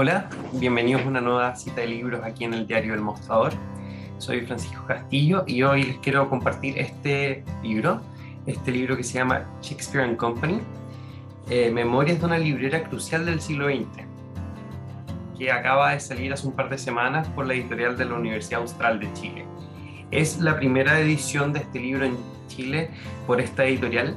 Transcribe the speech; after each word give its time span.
Hola, 0.00 0.30
bienvenidos 0.52 1.02
a 1.02 1.08
una 1.08 1.20
nueva 1.20 1.56
cita 1.56 1.80
de 1.80 1.88
libros 1.88 2.22
aquí 2.22 2.44
en 2.44 2.54
el 2.54 2.68
diario 2.68 2.94
El 2.94 3.00
Mostrador. 3.00 3.52
Soy 4.18 4.42
Francisco 4.42 4.84
Castillo 4.86 5.42
y 5.44 5.64
hoy 5.64 5.82
les 5.82 5.98
quiero 5.98 6.30
compartir 6.30 6.78
este 6.78 7.42
libro, 7.64 8.00
este 8.46 8.70
libro 8.70 8.96
que 8.96 9.02
se 9.02 9.14
llama 9.14 9.44
Shakespeare 9.60 10.04
and 10.04 10.16
Company, 10.16 10.60
eh, 11.50 11.72
Memorias 11.72 12.20
de 12.20 12.26
una 12.26 12.38
librera 12.38 12.84
crucial 12.84 13.26
del 13.26 13.40
siglo 13.40 13.66
XX, 13.66 14.04
que 15.36 15.50
acaba 15.50 15.90
de 15.90 15.98
salir 15.98 16.32
hace 16.32 16.46
un 16.46 16.52
par 16.52 16.70
de 16.70 16.78
semanas 16.78 17.26
por 17.30 17.48
la 17.48 17.54
editorial 17.54 17.98
de 17.98 18.04
la 18.04 18.14
Universidad 18.14 18.60
Austral 18.60 19.00
de 19.00 19.12
Chile. 19.14 19.46
Es 20.12 20.38
la 20.38 20.56
primera 20.56 21.00
edición 21.00 21.52
de 21.52 21.58
este 21.58 21.80
libro 21.80 22.04
en 22.04 22.16
Chile 22.46 22.90
por 23.26 23.40
esta 23.40 23.64
editorial 23.64 24.16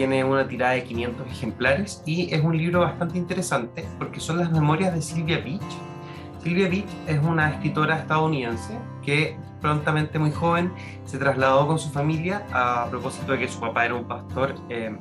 tiene 0.00 0.24
una 0.24 0.48
tirada 0.48 0.72
de 0.72 0.84
500 0.84 1.26
ejemplares 1.26 2.02
y 2.06 2.32
es 2.32 2.42
un 2.42 2.56
libro 2.56 2.80
bastante 2.80 3.18
interesante 3.18 3.86
porque 3.98 4.18
son 4.18 4.38
las 4.38 4.50
memorias 4.50 4.94
de 4.94 5.02
Sylvia 5.02 5.36
Beach. 5.40 5.60
Sylvia 6.42 6.70
Beach 6.70 6.88
es 7.06 7.22
una 7.22 7.50
escritora 7.50 7.98
estadounidense 7.98 8.78
que 9.04 9.36
prontamente 9.60 10.18
muy 10.18 10.32
joven 10.32 10.72
se 11.04 11.18
trasladó 11.18 11.66
con 11.66 11.78
su 11.78 11.90
familia 11.90 12.46
a 12.50 12.86
propósito 12.88 13.32
de 13.32 13.40
que 13.40 13.48
su 13.48 13.60
papá 13.60 13.84
era 13.84 13.94
un 13.94 14.04
pastor 14.04 14.54
eh, 14.70 14.96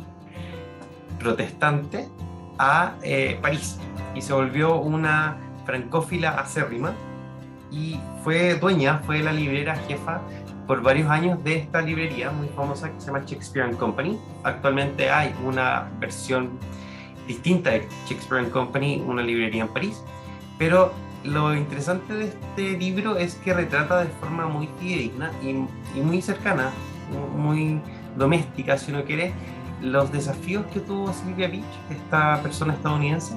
protestante 1.17 2.09
a 2.57 2.95
eh, 3.01 3.39
París 3.41 3.79
y 4.15 4.21
se 4.21 4.33
volvió 4.33 4.81
una 4.81 5.37
francófila 5.65 6.31
acérrima 6.31 6.91
y 7.71 7.97
fue 8.21 8.55
dueña, 8.55 8.99
fue 9.05 9.19
la 9.19 9.31
librera 9.31 9.77
jefa 9.87 10.19
por 10.69 10.83
varios 10.83 11.09
años 11.09 11.43
de 11.43 11.55
esta 11.55 11.81
librería 11.81 12.29
muy 12.29 12.47
famosa 12.49 12.93
que 12.93 13.01
se 13.01 13.07
llama 13.07 13.23
Shakespeare 13.25 13.75
Company. 13.75 14.19
Actualmente 14.43 15.09
hay 15.09 15.33
una 15.43 15.89
versión 15.99 16.59
distinta 17.27 17.71
de 17.71 17.87
Shakespeare 18.07 18.47
Company, 18.51 19.03
una 19.03 19.23
librería 19.23 19.63
en 19.63 19.69
París, 19.69 20.03
pero 20.59 20.93
lo 21.23 21.55
interesante 21.55 22.13
de 22.13 22.25
este 22.25 22.77
libro 22.77 23.17
es 23.17 23.33
que 23.33 23.51
retrata 23.51 24.03
de 24.03 24.11
forma 24.19 24.45
muy 24.45 24.69
fidedigna 24.79 25.31
y, 25.41 25.49
y 25.97 26.03
muy 26.03 26.21
cercana, 26.21 26.69
muy 27.35 27.81
doméstica, 28.15 28.77
si 28.77 28.91
uno 28.91 29.03
quiere, 29.05 29.33
los 29.81 30.11
desafíos 30.11 30.67
que 30.67 30.81
tuvo 30.81 31.11
Sylvia 31.13 31.47
Beach, 31.47 31.65
esta 31.89 32.43
persona 32.43 32.73
estadounidense, 32.75 33.33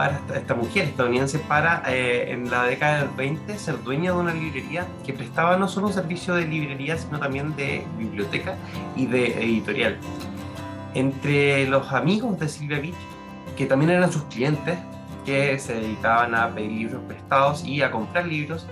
para 0.00 0.18
esta, 0.34 0.54
mujer 0.54 0.84
estadounidense 0.84 1.38
para 1.40 1.82
eh, 1.86 2.32
en 2.32 2.50
la 2.50 2.64
década 2.64 3.00
del 3.00 3.10
20 3.10 3.58
ser 3.58 3.82
dueña 3.82 4.12
de 4.12 4.18
una 4.18 4.32
librería 4.32 4.86
que 5.04 5.12
prestaba 5.12 5.58
no 5.58 5.68
solo 5.68 5.88
un 5.88 5.92
servicio 5.92 6.36
de 6.36 6.46
librería, 6.46 6.96
sino 6.96 7.18
también 7.18 7.54
de 7.54 7.84
biblioteca 7.98 8.56
y 8.96 9.04
de 9.04 9.44
editorial. 9.44 9.98
Entre 10.94 11.66
los 11.66 11.92
amigos 11.92 12.38
de 12.40 12.48
Silvia 12.48 12.80
Beach, 12.80 12.94
que 13.58 13.66
también 13.66 13.90
eran 13.90 14.10
sus 14.10 14.22
clientes, 14.24 14.78
que 15.26 15.58
se 15.58 15.74
dedicaban 15.74 16.34
a 16.34 16.48
pedir 16.48 16.72
libros 16.72 17.02
prestados 17.06 17.62
y 17.62 17.82
a 17.82 17.90
comprar 17.90 18.26
libros, 18.26 18.66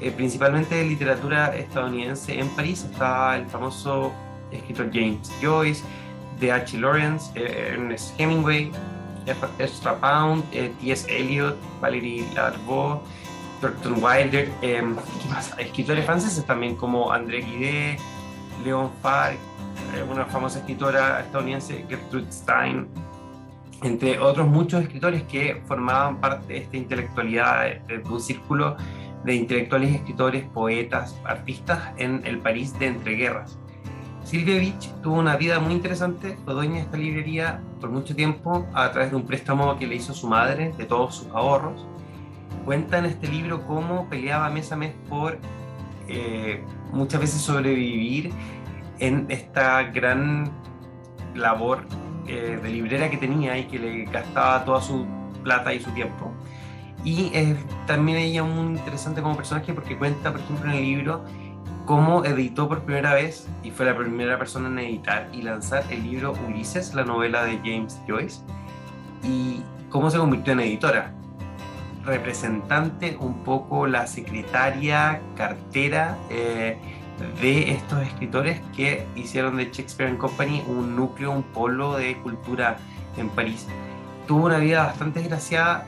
eh, 0.00 0.10
principalmente 0.10 0.74
de 0.74 0.84
literatura 0.84 1.54
estadounidense 1.54 2.40
en 2.40 2.48
París, 2.56 2.88
estaba 2.90 3.36
el 3.36 3.46
famoso 3.46 4.12
escritor 4.50 4.90
James 4.92 5.32
Joyce, 5.40 5.84
D.H. 6.40 6.76
Lawrence, 6.76 7.30
eh, 7.36 7.68
Ernest 7.74 8.18
Hemingway, 8.18 8.72
Ezra 9.58 10.00
Pound, 10.00 10.44
eh, 10.52 10.72
T.S. 10.80 11.06
Eliot, 11.08 11.56
Valerie 11.80 12.26
Larvaux, 12.34 13.02
Thornton 13.60 14.02
Wilder, 14.02 14.50
eh, 14.62 14.82
escritores 15.58 16.04
franceses 16.04 16.44
también 16.44 16.76
como 16.76 17.12
André 17.12 17.42
Guidet, 17.42 18.00
Leon 18.64 18.90
Farr, 19.00 19.32
eh, 19.32 20.02
una 20.10 20.24
famosa 20.26 20.58
escritora 20.58 21.20
estadounidense, 21.20 21.84
Gertrude 21.88 22.30
Stein, 22.32 22.88
entre 23.82 24.18
otros 24.18 24.48
muchos 24.48 24.82
escritores 24.82 25.22
que 25.24 25.62
formaban 25.66 26.20
parte 26.20 26.52
de 26.52 26.58
esta 26.58 26.76
intelectualidad, 26.76 27.64
de, 27.86 27.98
de 27.98 28.08
un 28.08 28.20
círculo 28.20 28.76
de 29.24 29.34
intelectuales, 29.34 29.94
escritores, 29.94 30.44
poetas, 30.50 31.16
artistas 31.24 31.92
en 31.96 32.22
el 32.26 32.38
París 32.38 32.76
de 32.78 32.88
entreguerras. 32.88 33.58
Silvia 34.32 34.56
Beach 34.60 34.88
tuvo 35.02 35.16
una 35.16 35.36
vida 35.36 35.60
muy 35.60 35.74
interesante, 35.74 36.38
fue 36.42 36.54
dueña 36.54 36.76
de 36.76 36.80
esta 36.80 36.96
librería 36.96 37.60
por 37.82 37.90
mucho 37.90 38.16
tiempo 38.16 38.66
a 38.72 38.90
través 38.90 39.10
de 39.10 39.16
un 39.16 39.26
préstamo 39.26 39.76
que 39.76 39.86
le 39.86 39.96
hizo 39.96 40.14
su 40.14 40.26
madre 40.26 40.72
de 40.78 40.86
todos 40.86 41.16
sus 41.16 41.28
ahorros. 41.34 41.86
Cuenta 42.64 42.96
en 42.96 43.04
este 43.04 43.28
libro 43.28 43.66
cómo 43.66 44.08
peleaba 44.08 44.48
mes 44.48 44.72
a 44.72 44.76
mes 44.76 44.94
por 45.10 45.36
eh, 46.08 46.64
muchas 46.94 47.20
veces 47.20 47.42
sobrevivir 47.42 48.32
en 49.00 49.26
esta 49.28 49.82
gran 49.82 50.50
labor 51.34 51.84
eh, 52.26 52.58
de 52.62 52.68
librera 52.70 53.10
que 53.10 53.18
tenía 53.18 53.58
y 53.58 53.64
que 53.64 53.78
le 53.78 54.04
gastaba 54.06 54.64
toda 54.64 54.80
su 54.80 55.06
plata 55.42 55.74
y 55.74 55.80
su 55.80 55.90
tiempo. 55.90 56.32
Y 57.04 57.32
eh, 57.34 57.54
también 57.86 58.16
ella 58.16 58.44
muy 58.44 58.78
interesante 58.78 59.20
como 59.20 59.36
personaje 59.36 59.74
porque 59.74 59.98
cuenta, 59.98 60.32
por 60.32 60.40
ejemplo, 60.40 60.70
en 60.70 60.78
el 60.78 60.84
libro 60.84 61.22
cómo 61.84 62.24
editó 62.24 62.68
por 62.68 62.82
primera 62.82 63.14
vez 63.14 63.48
y 63.62 63.70
fue 63.70 63.86
la 63.86 63.96
primera 63.96 64.38
persona 64.38 64.68
en 64.68 64.78
editar 64.78 65.28
y 65.32 65.42
lanzar 65.42 65.84
el 65.90 66.02
libro 66.02 66.34
Ulises, 66.48 66.94
la 66.94 67.04
novela 67.04 67.44
de 67.44 67.58
James 67.58 68.00
Joyce, 68.06 68.40
y 69.22 69.62
cómo 69.90 70.10
se 70.10 70.18
convirtió 70.18 70.52
en 70.52 70.60
editora. 70.60 71.12
Representante 72.04 73.16
un 73.20 73.44
poco 73.44 73.86
la 73.86 74.06
secretaria, 74.06 75.20
cartera 75.36 76.18
eh, 76.30 76.78
de 77.40 77.72
estos 77.72 78.02
escritores 78.02 78.60
que 78.74 79.06
hicieron 79.14 79.56
de 79.56 79.70
Shakespeare 79.70 80.16
Company 80.16 80.64
un 80.66 80.96
núcleo, 80.96 81.30
un 81.30 81.42
polo 81.42 81.96
de 81.96 82.16
cultura 82.18 82.78
en 83.16 83.28
París. 83.28 83.66
Tuvo 84.26 84.46
una 84.46 84.58
vida 84.58 84.84
bastante 84.84 85.20
desgraciada 85.20 85.86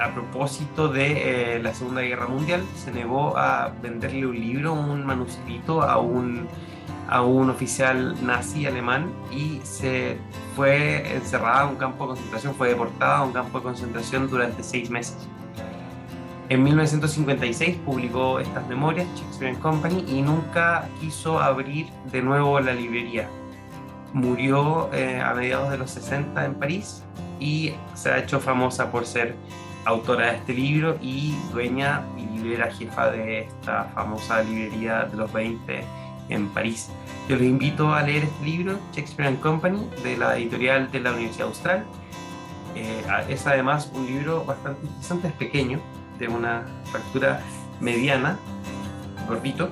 a 0.00 0.12
propósito 0.12 0.88
de 0.88 1.56
eh, 1.56 1.62
la 1.62 1.74
Segunda 1.74 2.02
Guerra 2.02 2.26
Mundial, 2.26 2.64
se 2.76 2.92
negó 2.92 3.36
a 3.36 3.72
venderle 3.82 4.26
un 4.26 4.38
libro, 4.38 4.72
un 4.72 5.04
manuscrito 5.04 5.82
a 5.82 5.98
un, 5.98 6.46
a 7.08 7.22
un 7.22 7.50
oficial 7.50 8.14
nazi 8.24 8.66
alemán 8.66 9.12
y 9.30 9.60
se 9.62 10.18
fue 10.54 11.14
encerrada 11.14 11.64
en 11.64 11.70
un 11.70 11.76
campo 11.76 12.04
de 12.04 12.08
concentración, 12.14 12.54
fue 12.54 12.68
deportada 12.68 13.18
a 13.18 13.24
un 13.24 13.32
campo 13.32 13.58
de 13.58 13.64
concentración 13.64 14.28
durante 14.28 14.62
seis 14.62 14.90
meses. 14.90 15.16
En 16.48 16.62
1956 16.62 17.76
publicó 17.84 18.38
estas 18.38 18.68
memorias, 18.68 19.08
Shakespeare 19.16 19.58
Company, 19.58 20.04
y 20.06 20.22
nunca 20.22 20.88
quiso 21.00 21.40
abrir 21.40 21.88
de 22.12 22.22
nuevo 22.22 22.60
la 22.60 22.72
librería. 22.72 23.28
Murió 24.12 24.88
eh, 24.92 25.20
a 25.20 25.34
mediados 25.34 25.70
de 25.70 25.78
los 25.78 25.90
60 25.90 26.44
en 26.44 26.54
París 26.54 27.02
y 27.40 27.74
se 27.94 28.10
ha 28.10 28.18
hecho 28.18 28.40
famosa 28.40 28.90
por 28.90 29.06
ser 29.06 29.34
autora 29.84 30.32
de 30.32 30.36
este 30.38 30.52
libro 30.52 30.98
y 31.00 31.34
dueña 31.52 32.02
y 32.16 32.26
librera 32.38 32.70
jefa 32.72 33.10
de 33.10 33.40
esta 33.40 33.84
famosa 33.94 34.42
librería 34.42 35.04
de 35.04 35.16
los 35.16 35.32
20 35.32 35.84
en 36.28 36.48
París. 36.48 36.90
Yo 37.28 37.36
les 37.36 37.46
invito 37.46 37.92
a 37.94 38.02
leer 38.02 38.24
este 38.24 38.44
libro, 38.44 38.78
Shakespeare 38.92 39.28
and 39.28 39.40
Company, 39.40 39.88
de 40.02 40.16
la 40.16 40.36
editorial 40.36 40.90
de 40.90 41.00
la 41.00 41.12
Universidad 41.12 41.48
Austral. 41.48 41.84
Eh, 42.74 43.04
es 43.28 43.46
además 43.46 43.90
un 43.94 44.06
libro 44.06 44.44
bastante 44.44 44.86
interesante, 44.86 45.28
es 45.28 45.34
pequeño, 45.34 45.80
de 46.18 46.28
una 46.28 46.64
factura 46.90 47.40
mediana, 47.80 48.38
gordito, 49.28 49.70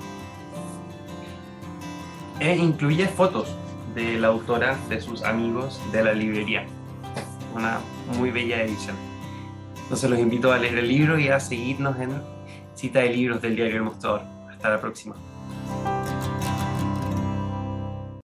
e 2.41 2.57
incluye 2.57 3.07
fotos 3.09 3.55
de 3.95 4.19
la 4.19 4.29
autora, 4.29 4.77
de 4.89 5.01
sus 5.01 5.23
amigos 5.23 5.81
de 5.93 6.05
la 6.05 6.13
librería. 6.13 6.67
Una 7.55 7.79
muy 8.19 8.31
bella 8.31 8.63
edición. 8.63 8.97
Entonces 9.83 10.11
los 10.11 10.19
invito 10.19 10.53
a 10.53 10.59
leer 10.59 10.79
el 10.79 10.89
libro 10.89 11.19
y 11.19 11.29
a 11.29 11.39
seguirnos 11.39 11.99
en 12.01 12.21
Cita 12.75 13.01
de 13.01 13.11
Libros 13.11 13.41
del 13.41 13.57
Diario 13.57 13.77
El 13.77 13.83
Mostrador. 13.83 14.23
Hasta 14.51 14.71
la 14.71 14.81
próxima. 14.81 15.15